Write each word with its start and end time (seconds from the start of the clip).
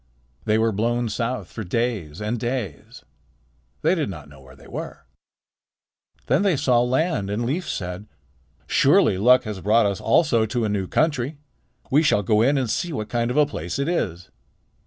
They 0.45 0.57
were 0.57 0.71
blown 0.71 1.09
south 1.09 1.51
for 1.51 1.63
days 1.63 2.21
and 2.21 2.39
days. 2.39 3.03
They 3.83 3.93
did 3.93 4.09
not 4.09 4.27
know 4.27 4.41
where 4.41 4.55
they 4.55 4.67
were. 4.67 5.05
Then 6.25 6.41
they 6.41 6.57
saw 6.57 6.81
land, 6.81 7.29
and 7.29 7.45
Leif 7.45 7.69
said: 7.69 8.07
"Surely 8.65 9.19
luck 9.19 9.43
has 9.43 9.61
brought 9.61 9.85
us 9.85 10.01
also 10.01 10.47
to 10.47 10.65
a 10.65 10.69
new 10.69 10.87
country. 10.87 11.37
We 11.91 12.03
will 12.11 12.23
go 12.23 12.41
in 12.41 12.57
and 12.57 12.67
see 12.67 12.91
what 12.91 13.09
kind 13.09 13.29
of 13.29 13.37
a 13.37 13.45
place 13.45 13.77
it 13.77 13.87
is." 13.87 14.31